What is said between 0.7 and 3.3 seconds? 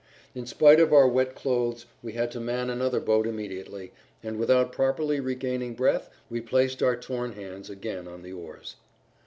of our wet clothes we had to man another boat